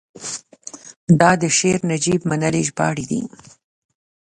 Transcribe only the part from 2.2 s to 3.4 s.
منلي ژباړلی دی: